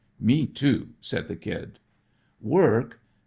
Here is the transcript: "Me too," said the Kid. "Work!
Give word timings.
"Me 0.19 0.47
too," 0.47 0.95
said 0.99 1.27
the 1.27 1.35
Kid. 1.35 1.77
"Work! 2.41 2.99